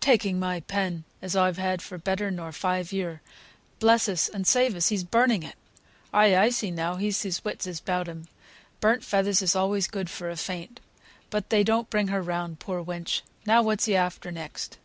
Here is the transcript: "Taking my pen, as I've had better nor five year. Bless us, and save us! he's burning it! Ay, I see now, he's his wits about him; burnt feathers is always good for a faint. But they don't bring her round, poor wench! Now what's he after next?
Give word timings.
"Taking 0.00 0.40
my 0.40 0.58
pen, 0.58 1.04
as 1.22 1.36
I've 1.36 1.56
had 1.56 1.84
better 2.02 2.32
nor 2.32 2.50
five 2.50 2.90
year. 2.90 3.22
Bless 3.78 4.08
us, 4.08 4.28
and 4.28 4.44
save 4.44 4.74
us! 4.74 4.88
he's 4.88 5.04
burning 5.04 5.44
it! 5.44 5.54
Ay, 6.12 6.36
I 6.36 6.48
see 6.48 6.72
now, 6.72 6.96
he's 6.96 7.22
his 7.22 7.44
wits 7.44 7.64
about 7.64 8.08
him; 8.08 8.26
burnt 8.80 9.04
feathers 9.04 9.40
is 9.40 9.54
always 9.54 9.86
good 9.86 10.10
for 10.10 10.30
a 10.30 10.36
faint. 10.36 10.80
But 11.30 11.50
they 11.50 11.62
don't 11.62 11.90
bring 11.90 12.08
her 12.08 12.22
round, 12.22 12.58
poor 12.58 12.82
wench! 12.84 13.22
Now 13.46 13.62
what's 13.62 13.84
he 13.84 13.94
after 13.94 14.32
next? 14.32 14.78